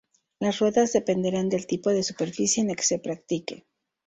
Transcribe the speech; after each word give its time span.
Las 0.39 0.57
ruedas 0.57 0.93
dependerán 0.93 1.49
del 1.49 1.67
tipo 1.67 1.91
de 1.91 2.01
superficie 2.01 2.61
en 2.63 2.69
la 2.69 2.75
que 2.75 2.81
se 2.81 2.97
practique. 2.97 3.67